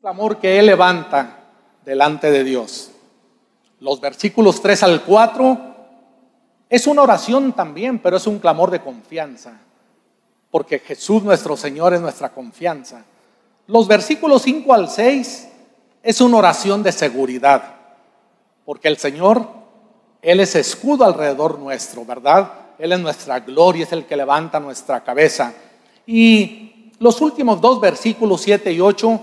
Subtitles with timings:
[0.00, 1.40] clamor que él levanta
[1.84, 2.90] delante de Dios.
[3.80, 5.58] Los versículos 3 al 4
[6.70, 9.60] es una oración también, pero es un clamor de confianza,
[10.50, 13.04] porque Jesús nuestro Señor es nuestra confianza.
[13.66, 15.48] Los versículos 5 al 6
[16.02, 17.62] es una oración de seguridad,
[18.64, 19.46] porque el Señor,
[20.22, 22.52] Él es escudo alrededor nuestro, ¿verdad?
[22.78, 25.52] Él es nuestra gloria, es el que levanta nuestra cabeza.
[26.06, 29.20] Y los últimos dos versículos 7 y 8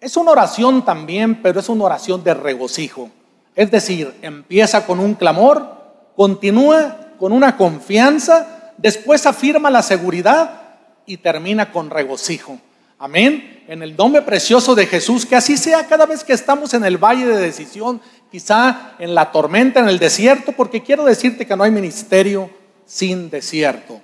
[0.00, 3.10] es una oración también, pero es una oración de regocijo.
[3.54, 5.78] Es decir, empieza con un clamor,
[6.16, 10.62] continúa con una confianza, después afirma la seguridad
[11.04, 12.58] y termina con regocijo.
[12.98, 13.64] Amén.
[13.68, 16.96] En el nombre precioso de Jesús, que así sea cada vez que estamos en el
[16.96, 21.64] valle de decisión, quizá en la tormenta, en el desierto, porque quiero decirte que no
[21.64, 22.48] hay ministerio
[22.86, 24.00] sin desierto.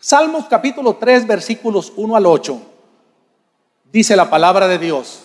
[0.00, 2.73] Salmos capítulo 3, versículos 1 al 8
[3.94, 5.20] dice la palabra de Dios,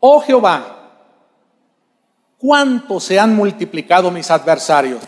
[0.00, 0.92] oh Jehová,
[2.38, 5.02] cuánto se han multiplicado mis adversarios.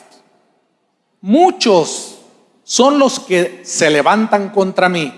[1.22, 2.18] Muchos
[2.62, 5.14] son los que se levantan contra mí.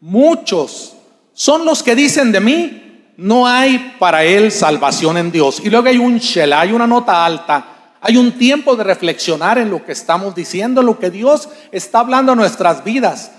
[0.00, 0.96] Muchos
[1.34, 5.60] son los que dicen de mí, no hay para él salvación en Dios.
[5.62, 9.68] Y luego hay un shela, hay una nota alta, hay un tiempo de reflexionar en
[9.68, 13.30] lo que estamos diciendo, en lo que Dios está hablando a nuestras vidas.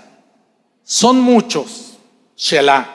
[0.84, 1.85] Son muchos
[2.36, 2.86] Shelah.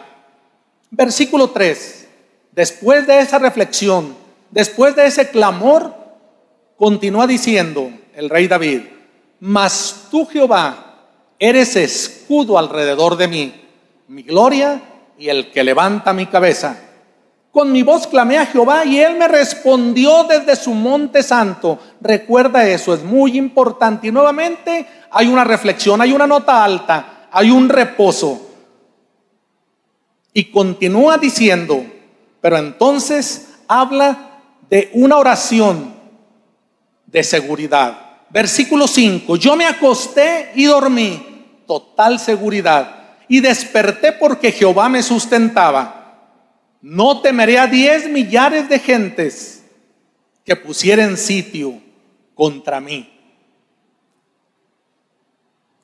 [0.91, 2.07] Versículo 3.
[2.51, 4.15] Después de esa reflexión,
[4.51, 5.95] después de ese clamor,
[6.77, 8.81] continúa diciendo el rey David,
[9.39, 11.07] mas tú Jehová
[11.39, 13.65] eres escudo alrededor de mí,
[14.07, 14.81] mi gloria
[15.17, 16.77] y el que levanta mi cabeza.
[17.51, 21.79] Con mi voz clamé a Jehová y él me respondió desde su monte santo.
[21.99, 24.07] Recuerda eso, es muy importante.
[24.07, 28.50] Y nuevamente hay una reflexión, hay una nota alta, hay un reposo.
[30.33, 31.85] Y continúa diciendo,
[32.39, 35.93] pero entonces habla de una oración
[37.05, 38.11] de seguridad.
[38.29, 45.97] Versículo 5, yo me acosté y dormí, total seguridad, y desperté porque Jehová me sustentaba.
[46.81, 49.63] No temeré a diez millares de gentes
[50.45, 51.79] que pusieran sitio
[52.33, 53.11] contra mí.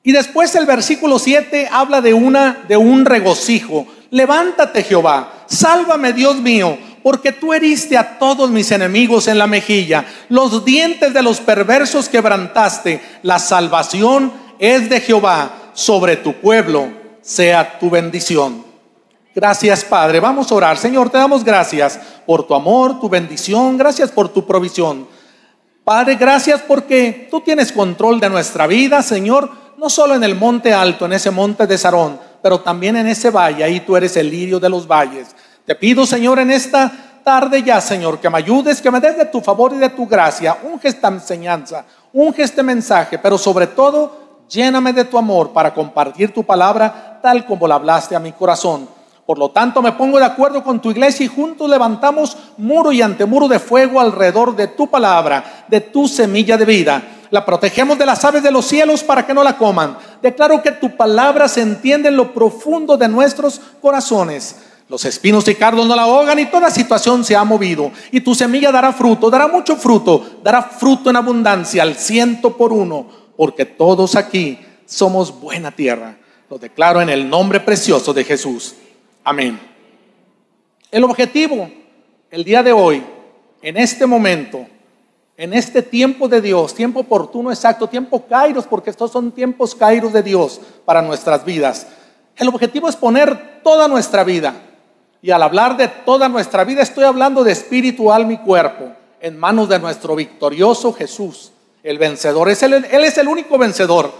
[0.02, 3.86] Y después el versículo 7 habla de una de un regocijo.
[4.10, 10.06] Levántate Jehová, sálvame Dios mío, porque tú heriste a todos mis enemigos en la mejilla,
[10.28, 16.88] los dientes de los perversos quebrantaste, la salvación es de Jehová, sobre tu pueblo
[17.20, 18.64] sea tu bendición.
[19.34, 20.78] Gracias Padre, vamos a orar.
[20.78, 25.06] Señor, te damos gracias por tu amor, tu bendición, gracias por tu provisión.
[25.84, 30.74] Padre, gracias porque tú tienes control de nuestra vida, Señor, no solo en el monte
[30.74, 32.18] alto, en ese monte de Sarón,
[32.48, 35.36] pero también en ese valle, ahí tú eres el lirio de los valles.
[35.66, 39.26] Te pido, Señor, en esta tarde ya, Señor, que me ayudes, que me des de
[39.26, 44.46] tu favor y de tu gracia, unge esta enseñanza, unge este mensaje, pero sobre todo,
[44.48, 48.88] lléname de tu amor para compartir tu palabra tal como la hablaste a mi corazón.
[49.26, 53.02] Por lo tanto, me pongo de acuerdo con tu iglesia y juntos levantamos muro y
[53.02, 58.06] antemuro de fuego alrededor de tu palabra, de tu semilla de vida la protegemos de
[58.06, 59.98] las aves de los cielos para que no la coman.
[60.22, 64.56] Declaro que tu palabra se entiende en lo profundo de nuestros corazones.
[64.88, 67.90] Los espinos y cardos no la ahogan y toda situación se ha movido.
[68.10, 72.72] Y tu semilla dará fruto, dará mucho fruto, dará fruto en abundancia al ciento por
[72.72, 73.06] uno,
[73.36, 76.16] porque todos aquí somos buena tierra.
[76.48, 78.74] Lo declaro en el nombre precioso de Jesús.
[79.22, 79.60] Amén.
[80.90, 81.70] El objetivo,
[82.30, 83.02] el día de hoy,
[83.60, 84.66] en este momento,
[85.38, 90.12] en este tiempo de Dios, tiempo oportuno, exacto, tiempo kairos, porque estos son tiempos kairos
[90.12, 91.86] de Dios para nuestras vidas.
[92.36, 94.54] El objetivo es poner toda nuestra vida.
[95.22, 98.90] Y al hablar de toda nuestra vida, estoy hablando de espíritu, alma y cuerpo,
[99.20, 101.52] en manos de nuestro victorioso Jesús,
[101.84, 102.48] el vencedor.
[102.48, 104.10] Él es el único vencedor.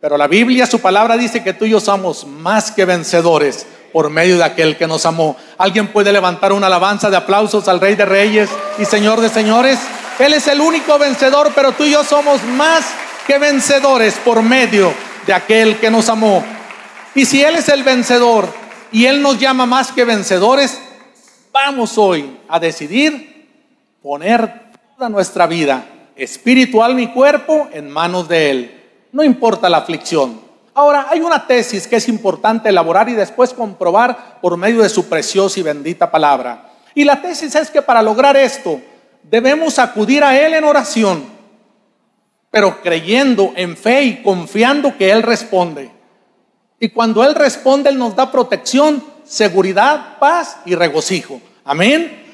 [0.00, 4.08] Pero la Biblia, su palabra dice que tú y yo somos más que vencedores por
[4.08, 5.36] medio de aquel que nos amó.
[5.58, 9.78] ¿Alguien puede levantar una alabanza de aplausos al Rey de Reyes y Señor de Señores?
[10.18, 12.84] Él es el único vencedor, pero tú y yo somos más
[13.26, 14.92] que vencedores por medio
[15.26, 16.44] de aquel que nos amó.
[17.14, 18.48] Y si Él es el vencedor
[18.90, 20.80] y Él nos llama más que vencedores,
[21.52, 23.46] vamos hoy a decidir
[24.02, 25.84] poner toda nuestra vida,
[26.16, 28.84] espiritual y cuerpo, en manos de Él.
[29.12, 30.40] No importa la aflicción.
[30.74, 35.08] Ahora, hay una tesis que es importante elaborar y después comprobar por medio de su
[35.08, 36.70] preciosa y bendita palabra.
[36.94, 38.80] Y la tesis es que para lograr esto,
[39.30, 41.24] debemos acudir a Él en oración,
[42.50, 45.90] pero creyendo en fe y confiando que Él responde.
[46.80, 51.40] Y cuando Él responde, Él nos da protección, seguridad, paz y regocijo.
[51.64, 52.24] Amén.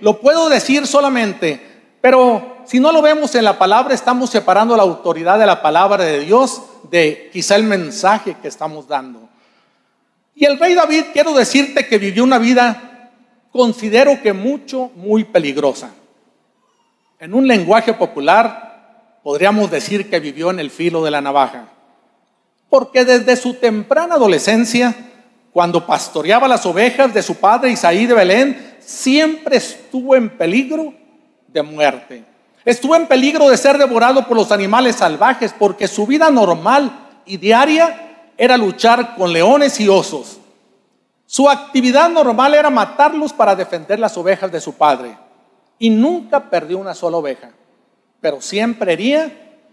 [0.00, 1.60] Lo puedo decir solamente,
[2.00, 6.04] pero si no lo vemos en la palabra, estamos separando la autoridad de la palabra
[6.04, 9.28] de Dios de quizá el mensaje que estamos dando.
[10.34, 13.10] Y el rey David, quiero decirte que vivió una vida,
[13.50, 15.90] considero que mucho, muy peligrosa.
[17.20, 21.66] En un lenguaje popular, podríamos decir que vivió en el filo de la navaja.
[22.70, 24.94] Porque desde su temprana adolescencia,
[25.52, 30.94] cuando pastoreaba las ovejas de su padre Isaí de Belén, siempre estuvo en peligro
[31.48, 32.24] de muerte.
[32.64, 37.36] Estuvo en peligro de ser devorado por los animales salvajes porque su vida normal y
[37.36, 40.38] diaria era luchar con leones y osos.
[41.26, 45.16] Su actividad normal era matarlos para defender las ovejas de su padre.
[45.78, 47.50] Y nunca perdió una sola oveja,
[48.20, 49.30] pero siempre hería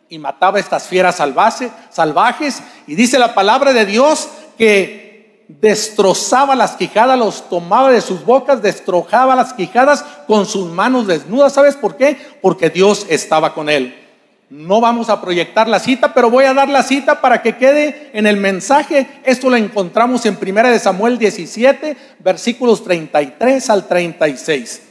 [0.09, 2.61] y mataba estas fieras salvajes.
[2.87, 8.61] Y dice la palabra de Dios que destrozaba las quijadas, los tomaba de sus bocas,
[8.61, 11.53] destrojaba las quijadas con sus manos desnudas.
[11.53, 12.17] ¿Sabes por qué?
[12.41, 14.01] Porque Dios estaba con él.
[14.49, 18.11] No vamos a proyectar la cita, pero voy a dar la cita para que quede
[18.13, 19.07] en el mensaje.
[19.23, 24.81] Esto lo encontramos en 1 Samuel 17, versículos 33 al 36.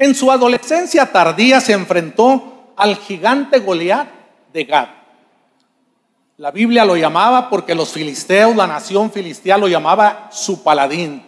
[0.00, 4.08] En su adolescencia tardía se enfrentó al gigante Goliat
[4.50, 4.88] de Gad.
[6.38, 11.22] La Biblia lo llamaba porque los filisteos, la nación filistea lo llamaba su paladín.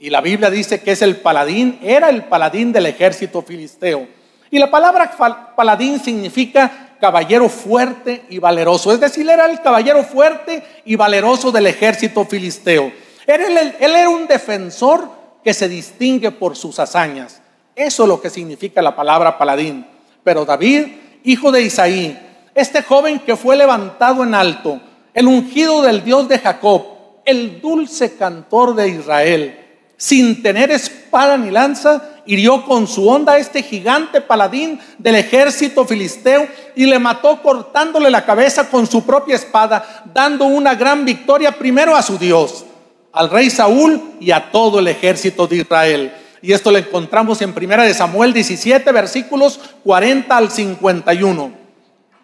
[0.00, 4.08] Y la Biblia dice que es el paladín, era el paladín del ejército filisteo.
[4.50, 5.08] Y la palabra
[5.54, 8.90] paladín significa caballero fuerte y valeroso.
[8.90, 12.90] Es decir, era el caballero fuerte y valeroso del ejército filisteo.
[13.24, 15.08] Él, él, era un defensor
[15.44, 17.40] que se distingue por sus hazañas.
[17.76, 19.86] Eso es lo que significa la palabra paladín.
[20.24, 20.86] Pero David,
[21.24, 22.18] hijo de Isaí,
[22.54, 24.80] este joven que fue levantado en alto,
[25.12, 26.86] el ungido del Dios de Jacob,
[27.26, 29.60] el dulce cantor de Israel,
[29.98, 35.84] sin tener espada ni lanza, hirió con su onda a este gigante paladín del ejército
[35.84, 41.52] filisteo y le mató cortándole la cabeza con su propia espada, dando una gran victoria
[41.52, 42.64] primero a su Dios,
[43.12, 46.12] al rey Saúl y a todo el ejército de Israel.
[46.42, 51.52] Y esto lo encontramos en Primera de Samuel 17, versículos 40 al 51.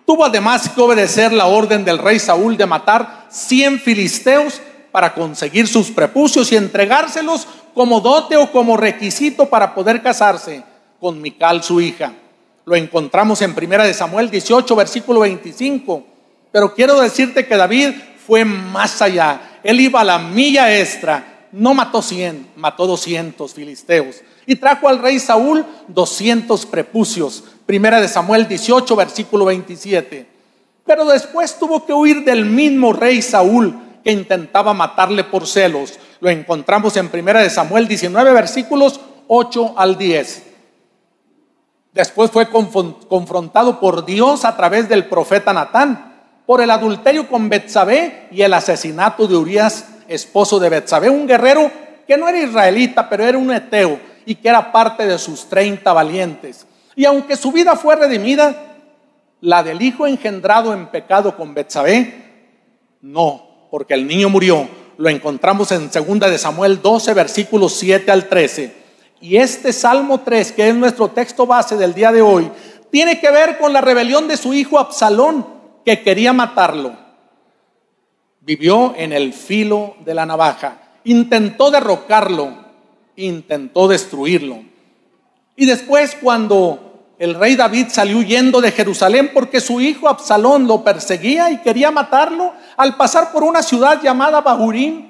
[0.06, 4.60] Tuvo además que obedecer la orden del rey Saúl de matar 100 filisteos
[4.90, 10.62] para conseguir sus prepucios y entregárselos como dote o como requisito para poder casarse
[11.00, 12.12] con Mical, su hija.
[12.64, 16.04] Lo encontramos en Primera de Samuel 18, versículo 25.
[16.52, 17.94] Pero quiero decirte que David
[18.24, 19.58] fue más allá.
[19.64, 21.31] Él iba a la milla extra.
[21.52, 24.16] No mató 100, mató 200 filisteos.
[24.46, 27.44] Y trajo al rey Saúl 200 prepucios.
[27.66, 30.26] Primera de Samuel 18, versículo 27.
[30.84, 35.98] Pero después tuvo que huir del mismo rey Saúl que intentaba matarle por celos.
[36.20, 40.42] Lo encontramos en Primera de Samuel 19 versículos 8 al 10.
[41.92, 46.12] Después fue confrontado por Dios a través del profeta Natán
[46.46, 51.70] por el adulterio con Betsabé y el asesinato de Urias, esposo de Betsabé, un guerrero
[52.06, 55.92] que no era israelita, pero era un eteo y que era parte de sus 30
[55.92, 56.66] valientes.
[56.94, 58.72] Y aunque su vida fue redimida,
[59.40, 62.22] la del hijo engendrado en pecado con Betsabé,
[63.00, 64.68] no, porque el niño murió.
[64.98, 68.72] Lo encontramos en 2 de Samuel 12, versículos 7 al 13.
[69.20, 72.50] Y este Salmo 3, que es nuestro texto base del día de hoy,
[72.90, 75.46] tiene que ver con la rebelión de su hijo Absalón,
[75.84, 76.94] que quería matarlo.
[78.44, 82.52] Vivió en el filo de la navaja, intentó derrocarlo,
[83.14, 84.64] intentó destruirlo.
[85.54, 90.82] Y después cuando el rey David salió huyendo de Jerusalén porque su hijo Absalón lo
[90.82, 92.52] perseguía y quería matarlo.
[92.76, 95.08] Al pasar por una ciudad llamada Bahurim,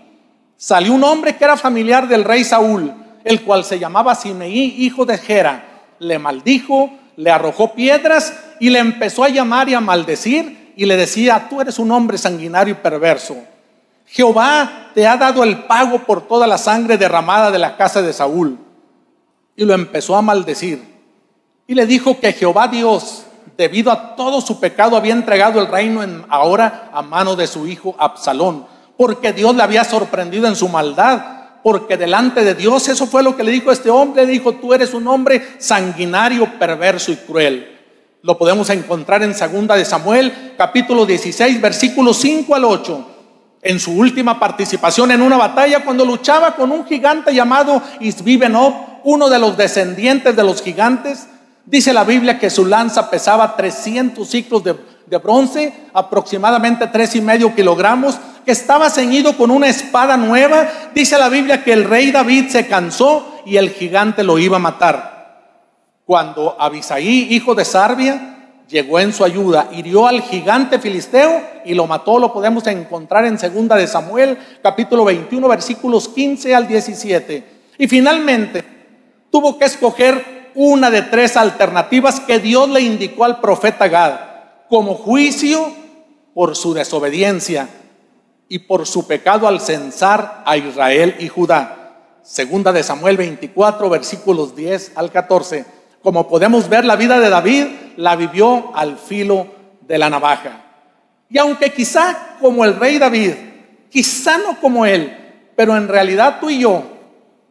[0.58, 2.92] salió un hombre que era familiar del rey Saúl,
[3.24, 5.64] el cual se llamaba Simeí, hijo de Gera.
[6.00, 10.97] Le maldijo, le arrojó piedras y le empezó a llamar y a maldecir y le
[10.97, 13.37] decía, tú eres un hombre sanguinario y perverso.
[14.07, 18.12] Jehová te ha dado el pago por toda la sangre derramada de la casa de
[18.12, 18.59] Saúl.
[19.57, 20.83] Y lo empezó a maldecir.
[21.67, 23.25] Y le dijo que Jehová Dios,
[23.57, 27.67] debido a todo su pecado, había entregado el reino en, ahora a mano de su
[27.67, 33.07] hijo Absalón, porque Dios le había sorprendido en su maldad, porque delante de Dios, eso
[33.07, 37.12] fue lo que le dijo este hombre, le dijo, tú eres un hombre sanguinario, perverso
[37.12, 37.81] y cruel.
[38.23, 43.09] Lo podemos encontrar en segunda de Samuel, capítulo 16, versículos 5 al 8
[43.62, 48.75] en su última participación en una batalla cuando luchaba con un gigante llamado Isbibenob,
[49.05, 51.29] uno de los descendientes de los gigantes,
[51.64, 54.75] Dice la Biblia que su lanza pesaba 300 ciclos de,
[55.07, 60.69] de bronce, aproximadamente tres y medio kilogramos, que estaba ceñido con una espada nueva.
[60.93, 64.61] Dice la Biblia que el rey David se cansó y el gigante lo iba a
[64.61, 65.12] matar.
[66.12, 71.87] Cuando Abisaí, hijo de Sarbia, llegó en su ayuda, hirió al gigante filisteo y lo
[71.87, 77.45] mató, lo podemos encontrar en segunda de Samuel, capítulo 21, versículos 15 al 17.
[77.78, 78.62] Y finalmente
[79.31, 84.19] tuvo que escoger una de tres alternativas que Dios le indicó al profeta Gad
[84.69, 85.73] como juicio
[86.35, 87.71] por su desobediencia
[88.50, 91.78] y por su pecado al censar a Israel y Judá.
[92.23, 95.81] Segunda de Samuel 24, versículos 10 al 14.
[96.02, 97.66] Como podemos ver, la vida de David
[97.97, 99.47] la vivió al filo
[99.80, 100.62] de la navaja.
[101.28, 103.32] Y aunque quizá como el rey David,
[103.88, 105.16] quizá no como él,
[105.56, 106.82] pero en realidad tú y yo,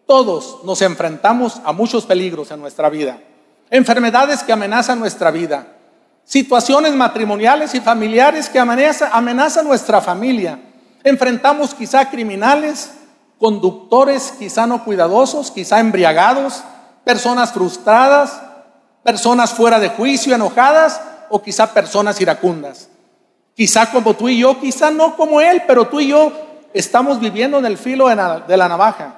[0.05, 3.19] todos nos enfrentamos a muchos peligros en nuestra vida.
[3.69, 5.65] Enfermedades que amenazan nuestra vida.
[6.25, 10.59] Situaciones matrimoniales y familiares que amenazan, nuestra familia.
[11.03, 12.91] Enfrentamos quizá criminales,
[13.39, 16.63] conductores quizá no cuidadosos, quizá embriagados,
[17.03, 18.41] personas frustradas,
[19.03, 22.89] personas fuera de juicio, enojadas o quizá personas iracundas.
[23.55, 26.31] Quizá como tú y yo, quizá no como él, pero tú y yo
[26.73, 28.15] estamos viviendo en el filo de
[28.57, 29.15] la, navaja.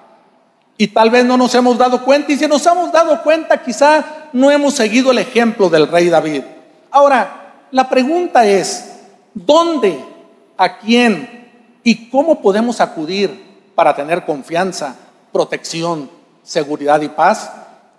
[0.78, 4.04] Y tal vez no nos hemos dado cuenta, y si nos hemos dado cuenta, quizá
[4.34, 6.44] no hemos seguido el ejemplo del rey David.
[6.90, 9.02] Ahora, la pregunta es,
[9.34, 10.04] ¿dónde,
[10.58, 11.52] a quién
[11.84, 14.96] y cómo podemos acudir para tener confianza,
[15.32, 16.10] protección,
[16.44, 17.52] seguridad y paz?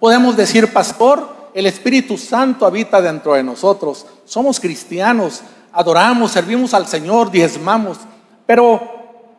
[0.05, 4.05] Podemos decir, pastor, el Espíritu Santo habita dentro de nosotros.
[4.27, 5.41] Somos cristianos,
[5.73, 7.97] adoramos, servimos al Señor, diezmamos.
[8.45, 8.83] Pero,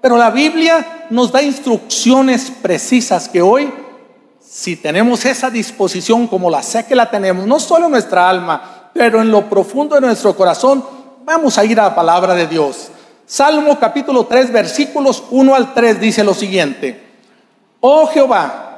[0.01, 3.71] pero la Biblia nos da instrucciones precisas que hoy,
[4.41, 8.89] si tenemos esa disposición como la sé que la tenemos, no solo en nuestra alma,
[8.91, 10.83] pero en lo profundo de nuestro corazón,
[11.25, 12.87] vamos a ir a la palabra de Dios.
[13.27, 17.03] Salmo capítulo 3, versículos 1 al 3 dice lo siguiente.
[17.81, 18.74] Oh Jehová,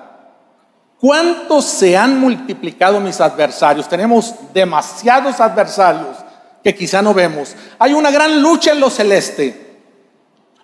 [1.00, 3.88] ¿Cuántos se han multiplicado mis adversarios?
[3.88, 6.18] Tenemos demasiados adversarios
[6.64, 7.56] que quizá no vemos.
[7.78, 9.80] Hay una gran lucha en lo celeste.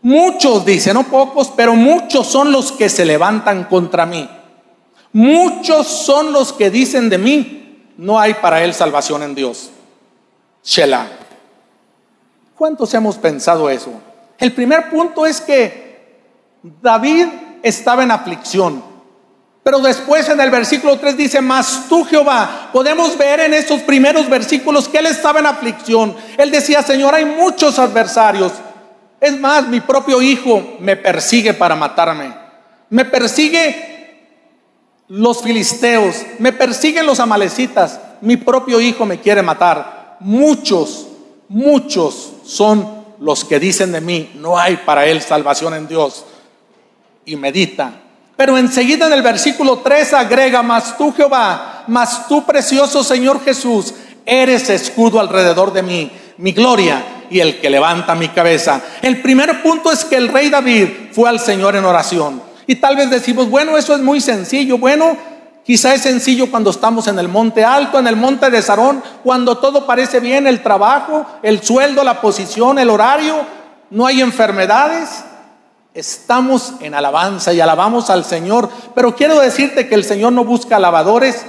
[0.01, 4.29] Muchos, dice, no pocos, pero muchos son los que se levantan contra mí.
[5.13, 9.69] Muchos son los que dicen de mí, no hay para él salvación en Dios.
[10.63, 11.07] Shelah.
[12.55, 13.91] ¿Cuántos hemos pensado eso?
[14.39, 16.19] El primer punto es que
[16.81, 17.27] David
[17.61, 18.92] estaba en aflicción.
[19.63, 24.29] Pero después en el versículo 3 dice, mas tú Jehová, podemos ver en estos primeros
[24.29, 26.15] versículos que él estaba en aflicción.
[26.37, 28.51] Él decía, Señor, hay muchos adversarios.
[29.21, 32.35] Es más, mi propio hijo me persigue para matarme.
[32.89, 33.93] Me persigue
[35.07, 38.01] los filisteos, me persiguen los amalecitas.
[38.19, 40.17] Mi propio hijo me quiere matar.
[40.19, 41.07] Muchos,
[41.47, 46.25] muchos son los que dicen de mí, no hay para él salvación en Dios.
[47.23, 48.02] Y medita
[48.35, 53.93] pero enseguida en el versículo 3 agrega, mas tú Jehová, mas tú precioso Señor Jesús,
[54.25, 58.81] eres escudo alrededor de mí, mi gloria y el que levanta mi cabeza.
[59.01, 62.41] El primer punto es que el rey David fue al Señor en oración.
[62.67, 64.77] Y tal vez decimos, bueno, eso es muy sencillo.
[64.77, 65.17] Bueno,
[65.65, 69.57] quizá es sencillo cuando estamos en el monte alto, en el monte de Sarón, cuando
[69.57, 73.35] todo parece bien, el trabajo, el sueldo, la posición, el horario,
[73.89, 75.23] no hay enfermedades.
[75.93, 80.77] Estamos en alabanza y alabamos al Señor, pero quiero decirte que el Señor no busca
[80.77, 81.45] alabadores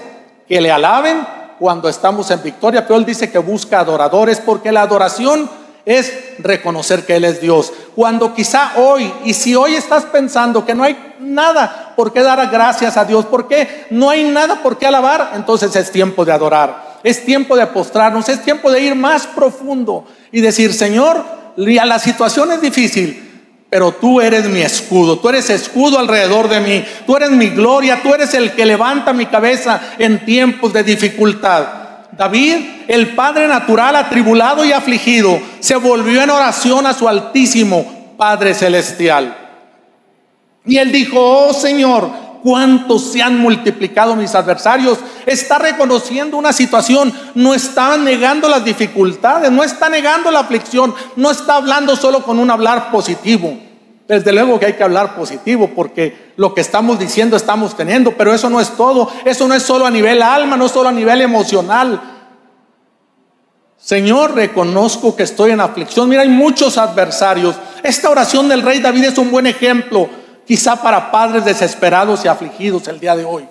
[0.47, 1.27] que le alaben
[1.59, 5.49] cuando estamos en victoria, pero Él dice que busca adoradores porque la adoración
[5.87, 7.73] es reconocer que Él es Dios.
[7.97, 12.47] Cuando quizá hoy, y si hoy estás pensando que no hay nada por qué dar
[12.51, 16.99] gracias a Dios, porque no hay nada por qué alabar, entonces es tiempo de adorar,
[17.03, 21.25] es tiempo de postrarnos, es tiempo de ir más profundo y decir, Señor,
[21.57, 23.24] la situación es difícil,
[23.75, 28.01] pero tú eres mi escudo, tú eres escudo alrededor de mí, tú eres mi gloria,
[28.05, 31.67] tú eres el que levanta mi cabeza en tiempos de dificultad.
[32.13, 32.55] David,
[32.87, 39.37] el Padre natural, atribulado y afligido, se volvió en oración a su altísimo Padre celestial.
[40.65, 42.09] Y él dijo, oh Señor,
[42.45, 44.99] cuántos se han multiplicado mis adversarios.
[45.27, 51.33] Está reconociendo una situación, no está negando las dificultades, no está negando la aflicción, no
[51.33, 53.64] está hablando solo con un hablar positivo.
[54.07, 58.35] Desde luego que hay que hablar positivo porque lo que estamos diciendo estamos teniendo, pero
[58.35, 60.93] eso no es todo, eso no es solo a nivel alma, no es solo a
[60.93, 62.01] nivel emocional.
[63.79, 66.09] Señor, reconozco que estoy en aflicción.
[66.09, 67.57] Mira, hay muchos adversarios.
[67.83, 70.09] Esta oración del rey David es un buen ejemplo
[70.47, 73.49] quizá para padres desesperados y afligidos el día de hoy.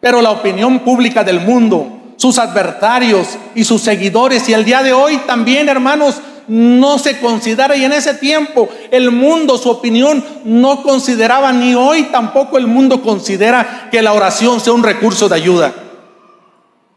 [0.00, 4.48] Pero la opinión pública del mundo sus adversarios y sus seguidores.
[4.48, 7.76] Y el día de hoy también, hermanos, no se considera.
[7.76, 13.02] Y en ese tiempo el mundo, su opinión, no consideraba, ni hoy tampoco el mundo
[13.02, 15.72] considera que la oración sea un recurso de ayuda.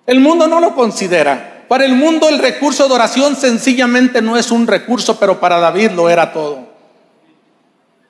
[0.06, 1.66] El mundo no lo considera.
[1.68, 5.92] Para el mundo el recurso de oración sencillamente no es un recurso, pero para David
[5.92, 6.60] lo era todo.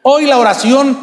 [0.04, 0.98] Hoy la oración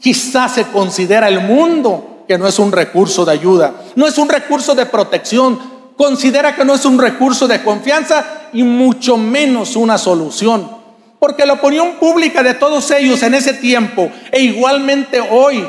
[0.00, 4.28] quizás se considera el mundo que no es un recurso de ayuda, no es un
[4.28, 5.58] recurso de protección,
[5.96, 10.68] considera que no es un recurso de confianza y mucho menos una solución.
[11.18, 15.66] Porque la opinión pública de todos ellos en ese tiempo e igualmente hoy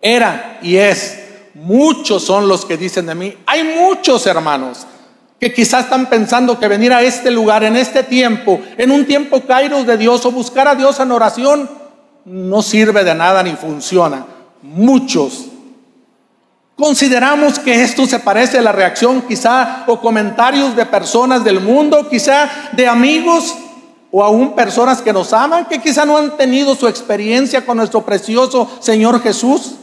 [0.00, 1.18] era y es,
[1.54, 4.86] muchos son los que dicen de mí, hay muchos hermanos
[5.38, 9.42] que quizás están pensando que venir a este lugar en este tiempo, en un tiempo
[9.46, 11.68] kairos de Dios o buscar a Dios en oración,
[12.26, 14.26] no sirve de nada ni funciona.
[14.62, 15.46] Muchos
[16.80, 22.08] Consideramos que esto se parece a la reacción quizá o comentarios de personas del mundo,
[22.08, 23.54] quizá de amigos
[24.10, 28.00] o aún personas que nos aman, que quizá no han tenido su experiencia con nuestro
[28.00, 29.74] precioso Señor Jesús.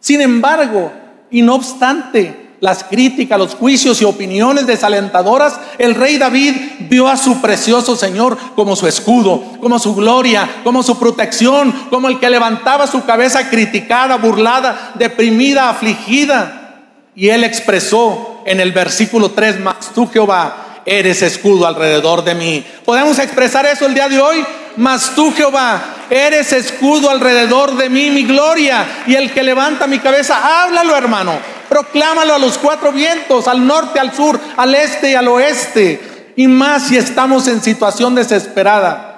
[0.00, 0.90] Sin embargo,
[1.30, 6.54] y no obstante, las críticas, los juicios y opiniones desalentadoras, el rey David
[6.88, 12.08] vio a su precioso Señor como su escudo, como su gloria, como su protección, como
[12.08, 16.80] el que levantaba su cabeza criticada, burlada, deprimida, afligida.
[17.14, 22.64] Y él expresó en el versículo 3, más tú Jehová eres escudo alrededor de mí.
[22.86, 24.42] ¿Podemos expresar eso el día de hoy?
[24.78, 29.02] Mas tú Jehová eres escudo alrededor de mí, mi gloria.
[29.06, 33.98] Y el que levanta mi cabeza, háblalo hermano proclámalo a los cuatro vientos, al norte,
[34.00, 36.32] al sur, al este y al oeste.
[36.36, 39.14] Y más si estamos en situación desesperada.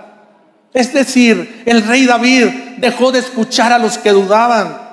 [0.72, 4.86] Es decir, el rey David dejó de escuchar a los que dudaban.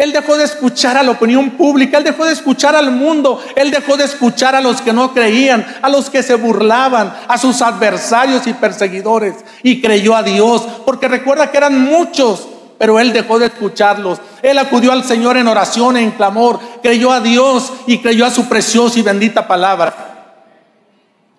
[0.00, 3.70] Él dejó de escuchar a la opinión pública, él dejó de escuchar al mundo, él
[3.70, 7.60] dejó de escuchar a los que no creían, a los que se burlaban, a sus
[7.60, 12.48] adversarios y perseguidores, y creyó a Dios, porque recuerda que eran muchos
[12.80, 14.22] pero él dejó de escucharlos.
[14.40, 18.48] Él acudió al Señor en oración, en clamor, creyó a Dios y creyó a su
[18.48, 20.38] preciosa y bendita palabra.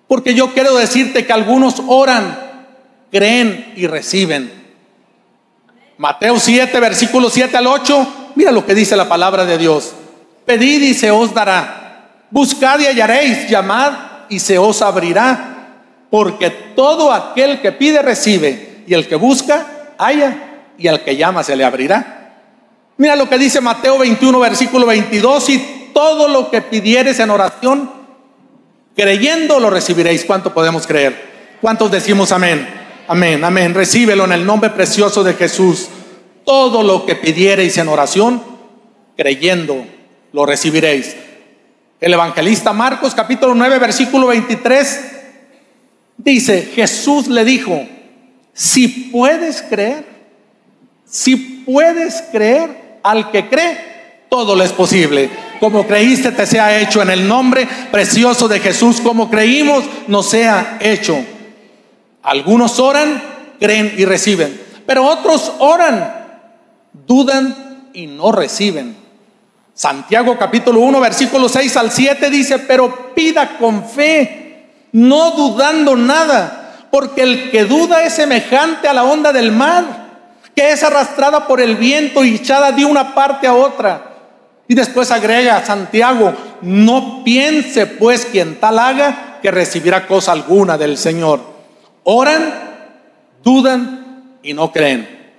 [0.07, 2.37] Porque yo quiero decirte que algunos oran,
[3.11, 4.53] creen y reciben.
[5.97, 9.93] Mateo 7, versículo 7 al 8, mira lo que dice la palabra de Dios.
[10.45, 12.27] Pedid y se os dará.
[12.29, 13.93] Buscad y hallaréis, llamad
[14.29, 15.71] y se os abrirá.
[16.11, 20.49] Porque todo aquel que pide recibe y el que busca halla
[20.81, 22.17] y al que llama se le abrirá.
[22.97, 27.91] Mira lo que dice Mateo 21, versículo 22, y todo lo que pidieres en oración,
[28.95, 30.25] creyendo lo recibiréis.
[30.25, 31.57] ¿Cuánto podemos creer?
[31.61, 32.67] ¿Cuántos decimos amén?
[33.07, 33.73] Amén, amén.
[33.73, 35.89] Recíbelo en el nombre precioso de Jesús.
[36.45, 38.41] Todo lo que pidiereis en oración,
[39.15, 39.85] creyendo
[40.33, 41.15] lo recibiréis.
[41.99, 45.11] El evangelista Marcos capítulo 9 versículo 23
[46.17, 47.87] dice, Jesús le dijo,
[48.53, 50.20] si puedes creer,
[51.11, 55.29] si puedes creer al que cree, todo le es posible.
[55.59, 59.01] Como creíste, te sea hecho en el nombre precioso de Jesús.
[59.01, 61.21] Como creímos, nos sea hecho.
[62.23, 63.21] Algunos oran,
[63.59, 64.59] creen y reciben.
[64.85, 66.13] Pero otros oran,
[66.93, 68.95] dudan y no reciben.
[69.73, 76.87] Santiago capítulo 1, versículo 6 al 7 dice, pero pida con fe, no dudando nada,
[76.89, 80.00] porque el que duda es semejante a la onda del mar
[80.55, 84.11] que es arrastrada por el viento y echada de una parte a otra.
[84.67, 90.97] Y después agrega Santiago, no piense pues quien tal haga que recibirá cosa alguna del
[90.97, 91.41] Señor.
[92.03, 92.53] Oran,
[93.43, 95.33] dudan y no creen.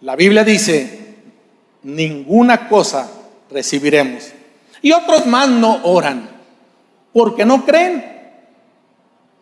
[0.00, 1.16] La Biblia dice,
[1.82, 3.10] ninguna cosa
[3.50, 4.32] recibiremos.
[4.82, 6.28] Y otros más no oran
[7.12, 8.04] porque no creen.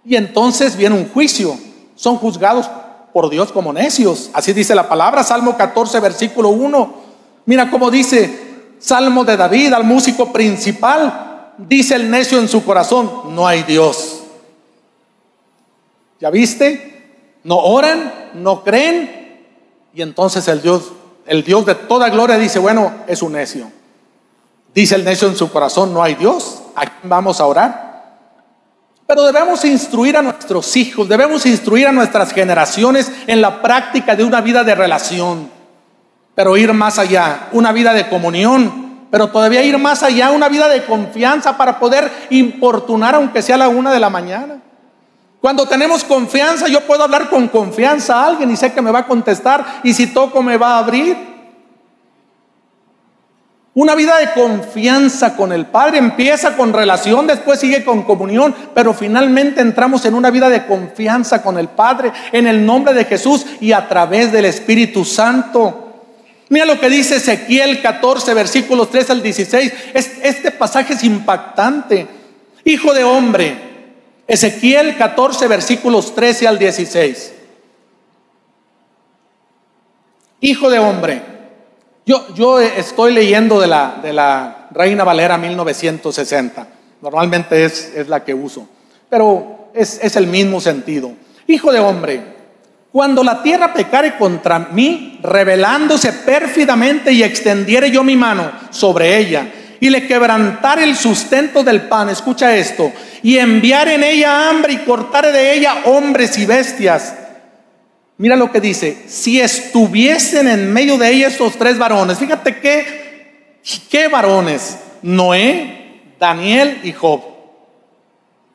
[0.04, 1.58] Y entonces viene un juicio.
[1.94, 2.70] Son juzgados
[3.16, 4.28] por Dios como necios.
[4.34, 6.94] Así dice la palabra, Salmo 14, versículo 1.
[7.46, 11.54] Mira cómo dice Salmo de David al músico principal.
[11.56, 14.20] Dice el necio en su corazón, no hay Dios.
[16.20, 17.40] ¿Ya viste?
[17.42, 19.48] No oran, no creen.
[19.94, 20.92] Y entonces el Dios,
[21.24, 23.72] el Dios de toda gloria dice, bueno, es un necio.
[24.74, 26.64] Dice el necio en su corazón, no hay Dios.
[26.74, 27.85] ¿A quién vamos a orar?
[29.06, 34.24] Pero debemos instruir a nuestros hijos, debemos instruir a nuestras generaciones en la práctica de
[34.24, 35.48] una vida de relación,
[36.34, 40.68] pero ir más allá, una vida de comunión, pero todavía ir más allá, una vida
[40.68, 44.60] de confianza para poder importunar aunque sea a la una de la mañana.
[45.40, 49.00] Cuando tenemos confianza, yo puedo hablar con confianza a alguien y sé que me va
[49.00, 51.35] a contestar y si toco me va a abrir.
[53.76, 58.94] Una vida de confianza con el Padre empieza con relación, después sigue con comunión, pero
[58.94, 63.44] finalmente entramos en una vida de confianza con el Padre en el nombre de Jesús
[63.60, 65.92] y a través del Espíritu Santo.
[66.48, 69.72] Mira lo que dice Ezequiel 14, versículos 3 al 16.
[69.92, 72.06] Este pasaje es impactante.
[72.64, 73.58] Hijo de hombre,
[74.26, 77.34] Ezequiel 14, versículos 13 al 16.
[80.40, 81.35] Hijo de hombre.
[82.06, 86.66] Yo, estoy leyendo de la, Reina Valera 1960.
[87.02, 88.68] Normalmente es, la que uso.
[89.10, 91.12] Pero es, es el mismo sentido.
[91.48, 92.22] Hijo de hombre,
[92.92, 99.50] cuando la tierra pecare contra mí, rebelándose pérfidamente y extendiere yo mi mano sobre ella,
[99.80, 102.92] y le quebrantare el sustento del pan, escucha esto,
[103.22, 107.14] y enviar en ella hambre y cortare de ella hombres y bestias,
[108.18, 113.60] Mira lo que dice, si estuviesen en medio de ella estos tres varones, fíjate qué,
[113.90, 117.20] qué varones, Noé, Daniel y Job.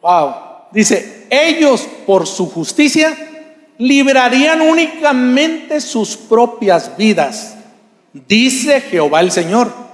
[0.02, 0.34] Wow,
[0.72, 3.16] dice, ellos por su justicia
[3.78, 7.56] librarían únicamente sus propias vidas,
[8.14, 9.91] dice Jehová el Señor.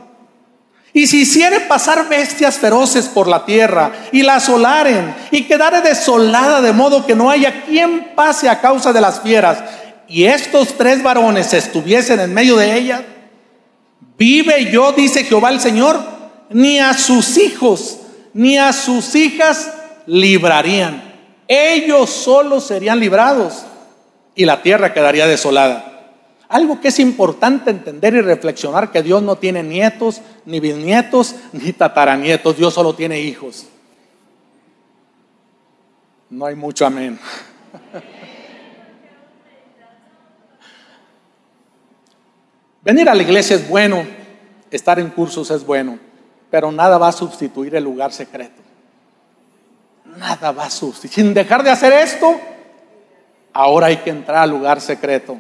[0.98, 6.60] Y si hiciere pasar bestias feroces por la tierra y la asolaren y quedare desolada
[6.60, 9.60] de modo que no haya quien pase a causa de las fieras,
[10.08, 13.06] y estos tres varones estuviesen en medio de ella,
[14.18, 16.00] vive yo, dice Jehová el Señor,
[16.50, 18.00] ni a sus hijos
[18.34, 19.72] ni a sus hijas
[20.08, 21.14] librarían.
[21.48, 23.68] Ellos solos serían librados
[24.34, 25.97] y la tierra quedaría desolada.
[26.50, 31.74] Algo que es importante entender y reflexionar, que Dios no tiene nietos, ni bisnietos, ni
[31.74, 33.68] tataranietos, Dios solo tiene hijos.
[36.30, 37.20] No hay mucho amén.
[42.82, 44.06] Venir a la iglesia es bueno,
[44.72, 46.00] estar en cursos es bueno,
[46.50, 48.62] pero nada va a sustituir el lugar secreto.
[50.06, 51.14] Nada va a sustituir.
[51.14, 52.40] Sin dejar de hacer esto,
[53.52, 55.38] ahora hay que entrar al lugar secreto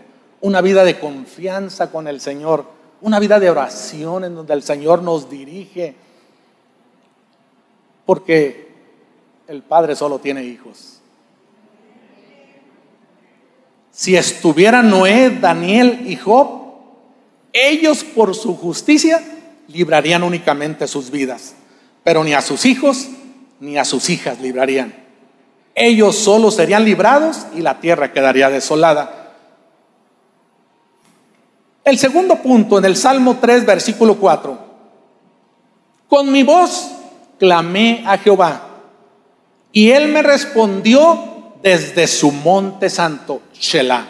[0.47, 2.65] una vida de confianza con el Señor,
[3.01, 5.93] una vida de oración en donde el Señor nos dirige,
[8.05, 8.67] porque
[9.47, 11.01] el Padre solo tiene hijos.
[13.91, 16.65] Si estuvieran Noé, Daniel y Job,
[17.51, 19.21] ellos por su justicia
[19.67, 21.55] librarían únicamente sus vidas,
[22.03, 23.09] pero ni a sus hijos
[23.59, 24.93] ni a sus hijas librarían.
[25.75, 29.16] Ellos solo serían librados y la tierra quedaría desolada.
[31.87, 34.59] El segundo punto en el Salmo 3, versículo 4.
[36.09, 36.91] Con mi voz
[37.39, 38.61] clamé a Jehová
[39.71, 44.05] y él me respondió desde su monte santo, Shelah.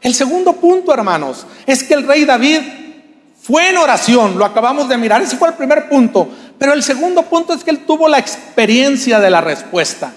[0.00, 2.60] El segundo punto, hermanos, es que el rey David
[3.38, 6.26] fue en oración, lo acabamos de mirar, ese fue el primer punto,
[6.58, 10.10] pero el segundo punto es que él tuvo la experiencia de la respuesta.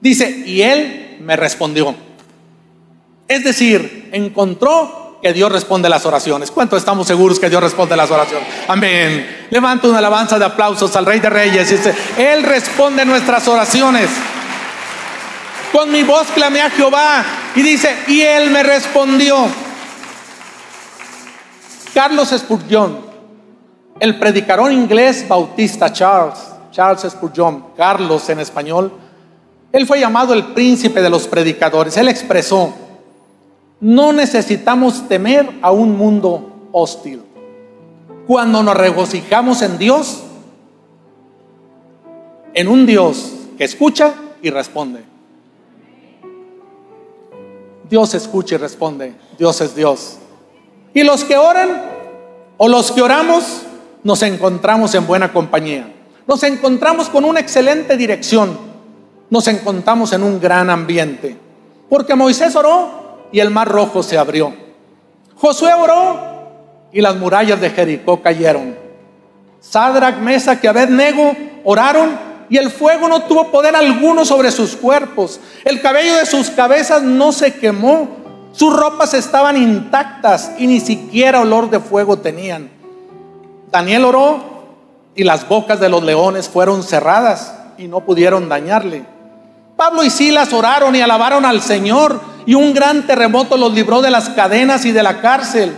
[0.00, 1.92] Dice, y él me respondió.
[3.26, 6.50] Es decir, encontró que Dios responde las oraciones.
[6.50, 8.48] ¿Cuánto estamos seguros que Dios responde las oraciones?
[8.68, 9.46] Amén.
[9.50, 14.08] Levanta una alabanza de aplausos al Rey de Reyes y dice, Él responde nuestras oraciones.
[15.72, 19.48] Con mi voz clamé a Jehová y dice, y Él me respondió.
[21.94, 23.00] Carlos Spurgeon,
[23.98, 26.38] el predicador inglés bautista Charles,
[26.70, 28.92] Charles Spurgeon, Carlos en español,
[29.72, 31.96] él fue llamado el príncipe de los predicadores.
[31.96, 32.74] Él expresó,
[33.80, 37.22] no necesitamos temer a un mundo hostil.
[38.26, 40.22] Cuando nos regocijamos en Dios,
[42.54, 45.02] en un Dios que escucha y responde.
[47.88, 49.14] Dios escucha y responde.
[49.38, 50.18] Dios es Dios.
[50.94, 51.82] Y los que oran
[52.56, 53.62] o los que oramos,
[54.04, 55.92] nos encontramos en buena compañía.
[56.26, 58.56] Nos encontramos con una excelente dirección.
[59.30, 61.36] Nos encontramos en un gran ambiente.
[61.88, 62.99] Porque Moisés oró
[63.32, 64.52] y el mar rojo se abrió.
[65.36, 66.18] Josué oró
[66.92, 68.76] y las murallas de Jericó cayeron.
[69.60, 75.40] Sadrach, Mesa y Abednego oraron y el fuego no tuvo poder alguno sobre sus cuerpos.
[75.64, 78.08] El cabello de sus cabezas no se quemó.
[78.52, 82.70] Sus ropas estaban intactas y ni siquiera olor de fuego tenían.
[83.70, 84.40] Daniel oró
[85.14, 89.04] y las bocas de los leones fueron cerradas y no pudieron dañarle.
[89.80, 94.10] Pablo y Silas oraron y alabaron al Señor y un gran terremoto los libró de
[94.10, 95.74] las cadenas y de la cárcel.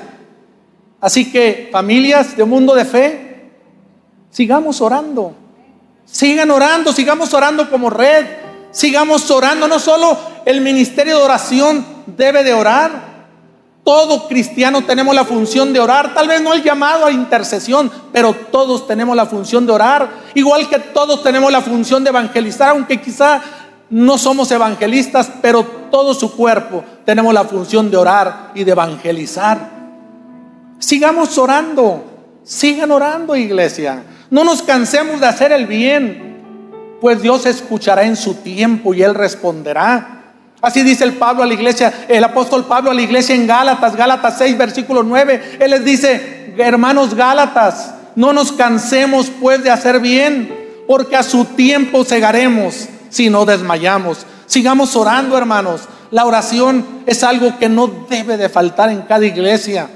[1.00, 3.52] Así que familias de mundo de fe,
[4.28, 5.36] sigamos orando.
[6.04, 8.26] Sigan orando, sigamos orando como red.
[8.72, 9.68] Sigamos orando.
[9.68, 13.12] No solo el ministerio de oración debe de orar.
[13.84, 18.32] Todo cristiano tenemos la función de orar, tal vez no el llamado a intercesión, pero
[18.32, 23.00] todos tenemos la función de orar, igual que todos tenemos la función de evangelizar, aunque
[23.00, 23.42] quizá
[23.92, 29.68] no somos evangelistas, pero todo su cuerpo tenemos la función de orar y de evangelizar.
[30.78, 32.02] Sigamos orando,
[32.42, 38.36] sigan orando iglesia, no nos cansemos de hacer el bien, pues Dios escuchará en su
[38.36, 40.22] tiempo y Él responderá.
[40.62, 43.94] Así dice el Pablo a la iglesia, el apóstol Pablo a la iglesia en Gálatas,
[43.94, 45.58] Gálatas 6, versículo 9.
[45.60, 50.50] Él les dice, hermanos Gálatas, no nos cansemos pues de hacer bien,
[50.86, 54.26] porque a su tiempo cegaremos si no desmayamos.
[54.46, 55.82] Sigamos orando, hermanos.
[56.10, 59.88] La oración es algo que no debe de faltar en cada iglesia.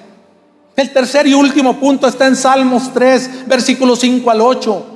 [0.76, 4.86] El tercer y último punto está en Salmos 3, versículos 5 al 8.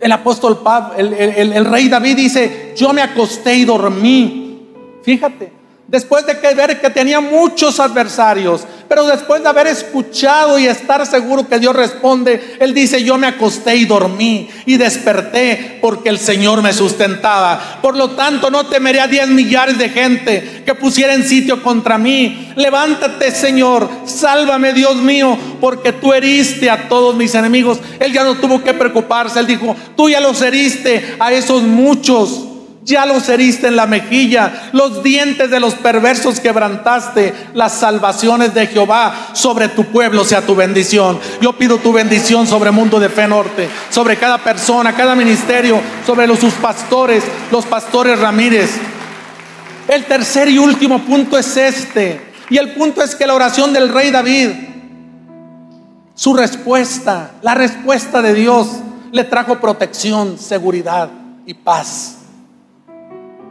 [0.00, 4.68] El apóstol Pablo, el, rey David dice, yo me acosté y dormí.
[5.02, 5.52] Fíjate,
[5.90, 11.48] después de ver que tenía muchos adversarios, pero después de haber escuchado y estar seguro
[11.48, 16.62] que Dios responde, él dice, yo me acosté y dormí y desperté porque el Señor
[16.62, 17.78] me sustentaba.
[17.82, 22.52] Por lo tanto, no temeré a diez millares de gente que pusieran sitio contra mí.
[22.54, 27.80] Levántate, Señor, sálvame, Dios mío, porque tú heriste a todos mis enemigos.
[27.98, 32.49] Él ya no tuvo que preocuparse, él dijo, tú ya los heriste a esos muchos
[32.82, 38.66] ya los heriste en la mejilla, los dientes de los perversos quebrantaste, las salvaciones de
[38.66, 41.18] Jehová sobre tu pueblo sea tu bendición.
[41.40, 45.80] Yo pido tu bendición sobre el mundo de fe norte, sobre cada persona, cada ministerio,
[46.06, 48.70] sobre los, sus pastores, los pastores Ramírez.
[49.86, 53.90] El tercer y último punto es este, y el punto es que la oración del
[53.90, 54.50] rey David,
[56.14, 58.68] su respuesta, la respuesta de Dios,
[59.12, 61.10] le trajo protección, seguridad
[61.44, 62.19] y paz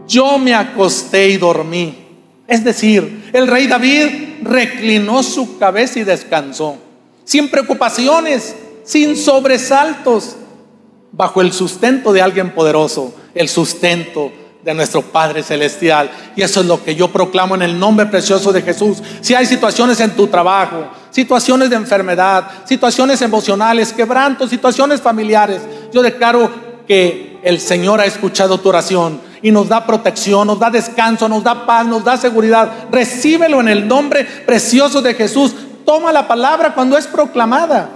[0.10, 1.96] yo me acosté y dormí.
[2.48, 6.78] Es decir, el rey David reclinó su cabeza y descansó,
[7.24, 10.36] sin preocupaciones, sin sobresaltos,
[11.12, 14.32] bajo el sustento de alguien poderoso, el sustento
[14.64, 16.10] de nuestro Padre Celestial.
[16.36, 19.02] Y eso es lo que yo proclamo en el nombre precioso de Jesús.
[19.22, 25.62] Si hay situaciones en tu trabajo, situaciones de enfermedad, situaciones emocionales, quebrantos, situaciones familiares,
[25.94, 30.72] yo declaro que el Señor ha escuchado tu oración y nos da protección, nos da
[30.72, 32.88] descanso, nos da paz, nos da seguridad.
[32.92, 35.54] Recíbelo en el nombre precioso de Jesús.
[35.86, 37.88] Toma la palabra cuando es proclamada.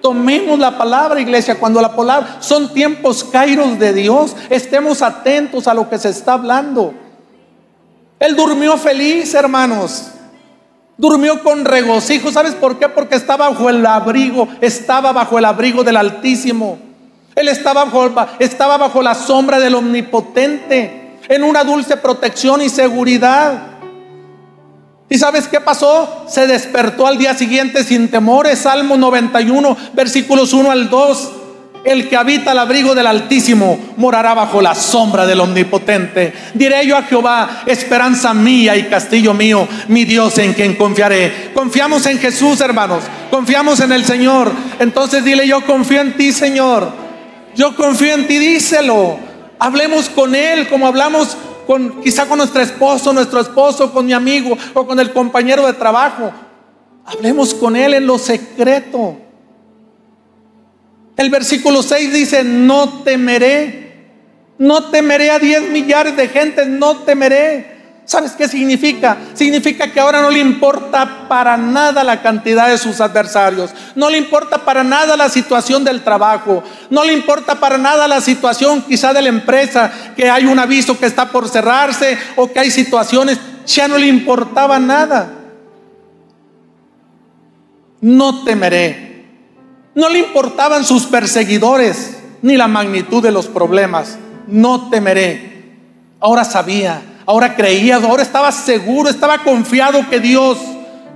[0.00, 4.34] Tomemos la palabra, iglesia, cuando la palabra son tiempos kairos de Dios.
[4.48, 6.94] Estemos atentos a lo que se está hablando.
[8.18, 10.12] Él durmió feliz, hermanos.
[10.96, 12.32] Durmió con regocijo.
[12.32, 12.88] ¿Sabes por qué?
[12.88, 16.87] Porque estaba bajo el abrigo, estaba bajo el abrigo del Altísimo.
[17.38, 23.78] Él estaba bajo, estaba bajo la sombra del Omnipotente, en una dulce protección y seguridad.
[25.08, 26.26] ¿Y sabes qué pasó?
[26.28, 28.58] Se despertó al día siguiente sin temores.
[28.58, 31.30] Salmo 91, versículos 1 al 2.
[31.84, 36.32] El que habita al abrigo del Altísimo morará bajo la sombra del Omnipotente.
[36.54, 41.52] Diré yo a Jehová, esperanza mía y castillo mío, mi Dios en quien confiaré.
[41.54, 43.04] Confiamos en Jesús, hermanos.
[43.30, 44.50] Confiamos en el Señor.
[44.80, 47.07] Entonces dile yo confío en ti, Señor.
[47.58, 49.18] Yo confío en ti, díselo.
[49.58, 54.56] Hablemos con Él como hablamos con quizá con nuestro esposo, nuestro esposo, con mi amigo
[54.74, 56.32] o con el compañero de trabajo.
[57.04, 59.16] Hablemos con Él en lo secreto.
[61.16, 64.06] El versículo 6 dice, no temeré,
[64.58, 67.77] no temeré a 10 millares de gente, no temeré.
[68.08, 69.18] ¿Sabes qué significa?
[69.34, 74.16] Significa que ahora no le importa para nada la cantidad de sus adversarios, no le
[74.16, 79.12] importa para nada la situación del trabajo, no le importa para nada la situación quizá
[79.12, 83.38] de la empresa, que hay un aviso que está por cerrarse o que hay situaciones,
[83.66, 85.30] ya no le importaba nada.
[88.00, 89.26] No temeré.
[89.94, 94.16] No le importaban sus perseguidores ni la magnitud de los problemas.
[94.46, 95.76] No temeré.
[96.20, 100.56] Ahora sabía ahora creía, ahora estaba seguro, estaba confiado que Dios,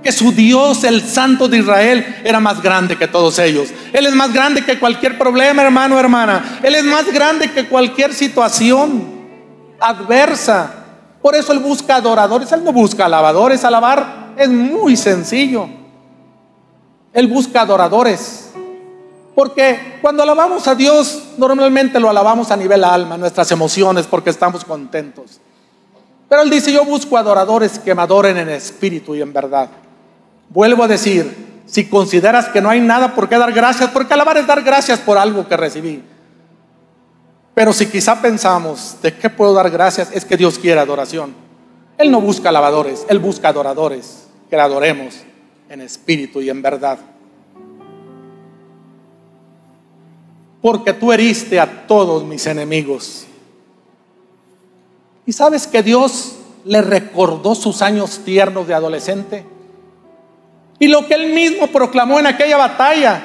[0.03, 3.69] que su Dios, el Santo de Israel, era más grande que todos ellos.
[3.91, 6.59] Él es más grande que cualquier problema, hermano, hermana.
[6.61, 9.05] Él es más grande que cualquier situación
[9.79, 10.71] adversa.
[11.19, 13.65] Por eso Él busca adoradores, Él no busca alabadores.
[13.65, 15.67] Alabar es muy sencillo.
[17.11, 18.51] Él busca adoradores.
[19.33, 24.63] Porque cuando alabamos a Dios, normalmente lo alabamos a nivel alma, nuestras emociones, porque estamos
[24.63, 25.39] contentos.
[26.29, 29.69] Pero él dice, yo busco adoradores que me adoren en espíritu y en verdad.
[30.49, 34.37] Vuelvo a decir, si consideras que no hay nada por qué dar gracias, porque alabar
[34.37, 36.03] es dar gracias por algo que recibí.
[37.53, 40.11] Pero si quizá pensamos, ¿de qué puedo dar gracias?
[40.11, 41.33] Es que Dios quiere adoración.
[41.97, 45.15] Él no busca alabadores, Él busca adoradores que le adoremos
[45.69, 46.97] en espíritu y en verdad.
[50.61, 53.27] Porque tú heriste a todos mis enemigos.
[55.25, 59.45] Y sabes que Dios le recordó sus años tiernos de adolescente.
[60.79, 63.21] Y lo que él mismo proclamó en aquella batalla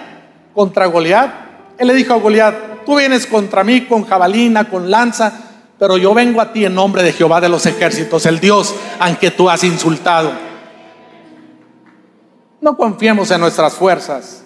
[0.55, 1.31] contra Goliat.
[1.79, 5.33] Él le dijo a Goliat, tú vienes contra mí con jabalina, con lanza,
[5.79, 9.19] pero yo vengo a ti en nombre de Jehová de los ejércitos, el Dios al
[9.19, 10.33] que tú has insultado.
[12.61, 14.45] No confiemos en nuestras fuerzas.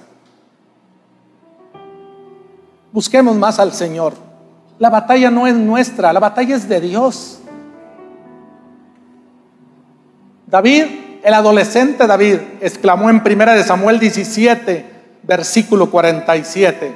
[2.92, 4.12] Busquemos más al Señor.
[4.78, 7.38] La batalla no es nuestra, la batalla es de Dios.
[10.52, 10.84] David,
[11.24, 14.84] el adolescente David, exclamó en Primera de Samuel 17,
[15.22, 16.92] versículo 47.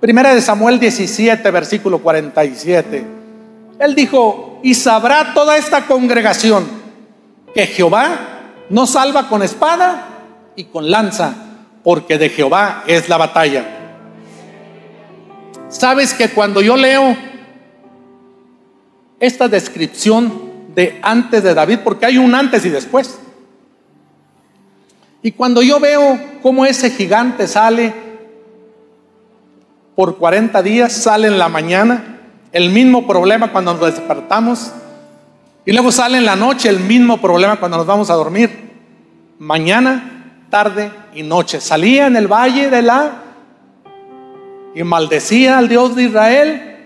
[0.00, 3.04] Primera de Samuel 17, versículo 47.
[3.78, 6.66] Él dijo, y sabrá toda esta congregación
[7.52, 8.08] que Jehová
[8.70, 10.06] no salva con espada
[10.56, 11.34] y con lanza,
[11.84, 13.66] porque de Jehová es la batalla.
[15.68, 17.14] Sabes que cuando yo leo
[19.20, 20.47] esta descripción
[20.78, 23.18] de antes de David, porque hay un antes y después.
[25.22, 27.92] Y cuando yo veo cómo ese gigante sale
[29.96, 32.20] por 40 días, sale en la mañana,
[32.52, 34.70] el mismo problema cuando nos despertamos,
[35.66, 38.70] y luego sale en la noche el mismo problema cuando nos vamos a dormir.
[39.40, 41.60] Mañana, tarde y noche.
[41.60, 43.24] Salía en el valle de la
[44.76, 46.76] y maldecía al Dios de Israel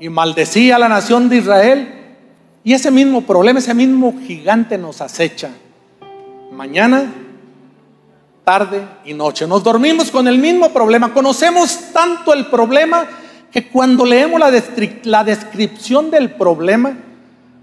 [0.00, 2.03] y maldecía a la nación de Israel
[2.64, 5.50] y ese mismo problema, ese mismo gigante nos acecha.
[6.50, 7.12] Mañana,
[8.42, 9.46] tarde y noche.
[9.46, 11.12] Nos dormimos con el mismo problema.
[11.12, 13.06] Conocemos tanto el problema
[13.52, 14.50] que cuando leemos la,
[15.04, 16.96] la descripción del problema,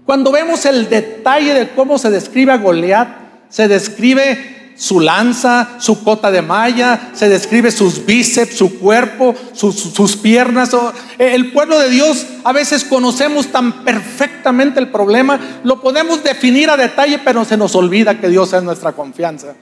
[0.06, 3.08] cuando vemos el detalle de cómo se describe a Goliat,
[3.48, 10.16] se describe su lanza, su cota de malla, se describe sus bíceps, su cuerpo, sus,
[10.16, 10.70] piernas.
[11.18, 16.76] El pueblo de Dios a veces conocemos tan perfectamente el problema, lo podemos definir a
[16.76, 19.54] detalle, pero se nos olvida que Dios es nuestra confianza.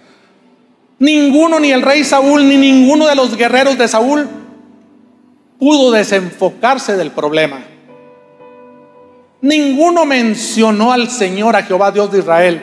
[0.99, 4.29] Ninguno, ni el rey Saúl, ni ninguno de los guerreros de Saúl
[5.59, 7.65] pudo desenfocarse del problema.
[9.43, 12.63] Ninguno mencionó al Señor, a Jehová Dios de Israel,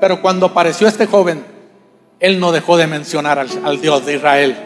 [0.00, 1.55] pero cuando apareció este joven,
[2.26, 4.56] él no dejó de mencionar al, Dios de Israel.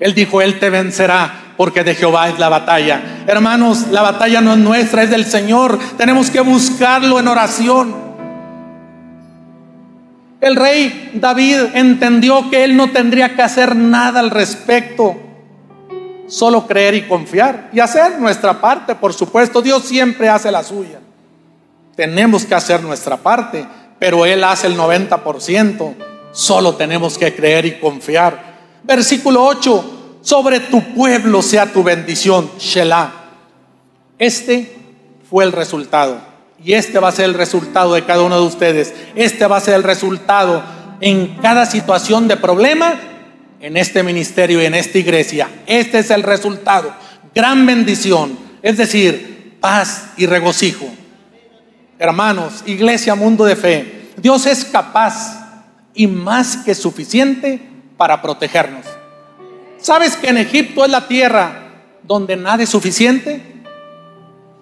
[0.00, 3.22] Él dijo, Él te vencerá porque de Jehová es la batalla.
[3.28, 5.78] Hermanos, la batalla no es nuestra, es del Señor.
[5.96, 7.94] Tenemos que buscarlo en oración.
[10.40, 15.16] El rey David entendió que él no tendría que hacer nada al respecto,
[16.26, 19.62] solo creer y confiar y hacer nuestra parte, por supuesto.
[19.62, 20.98] Dios siempre hace la suya.
[21.94, 23.64] Tenemos que hacer nuestra parte,
[23.98, 26.15] pero Él hace el 90%.
[26.36, 28.58] Solo tenemos que creer y confiar.
[28.82, 33.10] Versículo 8, sobre tu pueblo sea tu bendición, Shelah.
[34.18, 34.76] Este
[35.30, 36.20] fue el resultado.
[36.62, 38.92] Y este va a ser el resultado de cada uno de ustedes.
[39.14, 40.62] Este va a ser el resultado
[41.00, 43.00] en cada situación de problema
[43.58, 45.48] en este ministerio y en esta iglesia.
[45.66, 46.92] Este es el resultado.
[47.34, 48.38] Gran bendición.
[48.60, 50.84] Es decir, paz y regocijo.
[51.98, 54.10] Hermanos, iglesia, mundo de fe.
[54.18, 55.45] Dios es capaz
[55.96, 57.60] y más que suficiente
[57.96, 58.84] para protegernos.
[59.78, 63.40] ¿Sabes que en Egipto es la tierra donde nada es suficiente?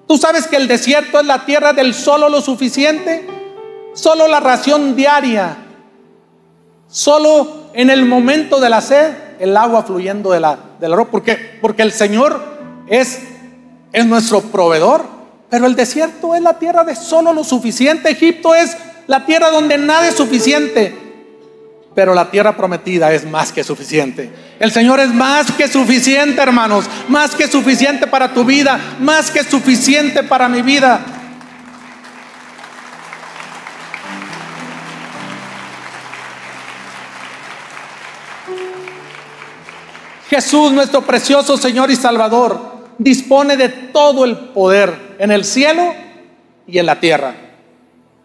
[0.07, 3.27] ¿Tú sabes que el desierto es la tierra del solo lo suficiente?
[3.95, 5.57] Solo la ración diaria.
[6.89, 11.11] Solo en el momento de la sed, el agua fluyendo de la, del oro.
[11.11, 11.59] ¿Por qué?
[11.61, 12.41] Porque el Señor
[12.87, 13.19] es,
[13.93, 15.05] es nuestro proveedor.
[15.51, 18.11] Pero el desierto es la tierra de solo lo suficiente.
[18.11, 18.77] Egipto es
[19.09, 21.04] la tierra donde nada es suficiente
[21.95, 24.31] pero la tierra prometida es más que suficiente.
[24.59, 29.45] El Señor es más que suficiente, hermanos, más que suficiente para tu vida, más que
[29.45, 31.01] suficiente para mi vida.
[40.29, 45.95] Jesús, nuestro precioso Señor y Salvador, dispone de todo el poder en el cielo
[46.67, 47.35] y en la tierra.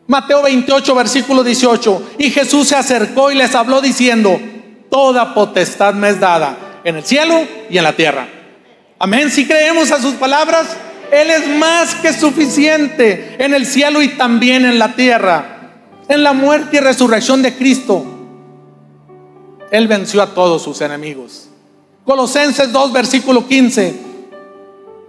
[0.10, 2.14] Mateo 28, versículo 18.
[2.18, 4.42] Y Jesús se acercó y les habló diciendo,
[4.90, 7.36] toda potestad me es dada en el cielo
[7.70, 8.28] y en la tierra.
[8.98, 9.30] Amén.
[9.30, 10.76] Si creemos a sus palabras,
[11.12, 15.76] Él es más que suficiente en el cielo y también en la tierra.
[16.08, 18.04] En la muerte y resurrección de Cristo,
[19.70, 21.50] Él venció a todos sus enemigos.
[22.04, 23.96] Colosenses 2, versículo 15.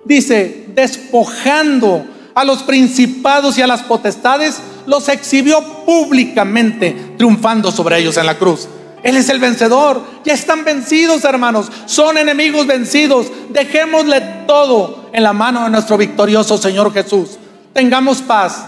[0.05, 8.17] Dice, despojando a los principados y a las potestades, los exhibió públicamente, triunfando sobre ellos
[8.17, 8.69] en la cruz.
[9.03, 10.03] Él es el vencedor.
[10.25, 11.71] Ya están vencidos, hermanos.
[11.87, 13.27] Son enemigos vencidos.
[13.49, 17.39] Dejémosle todo en la mano de nuestro victorioso Señor Jesús.
[17.73, 18.65] Tengamos paz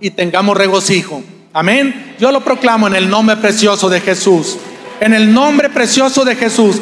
[0.00, 1.22] y tengamos regocijo.
[1.52, 2.16] Amén.
[2.18, 4.56] Yo lo proclamo en el nombre precioso de Jesús.
[5.00, 6.80] En el nombre precioso de Jesús.